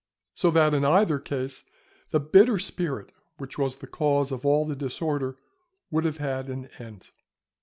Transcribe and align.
So 0.33 0.49
that 0.49 0.73
in 0.73 0.83
either 0.83 1.19
case 1.19 1.63
the 2.09 2.19
bitter 2.19 2.57
spirit 2.57 3.11
which 3.37 3.59
was 3.59 3.77
the 3.77 3.85
cause 3.85 4.31
of 4.31 4.43
all 4.47 4.65
the 4.65 4.75
disorder 4.75 5.37
would 5.91 6.05
have 6.05 6.17
had 6.17 6.49
an 6.49 6.69
end. 6.79 7.11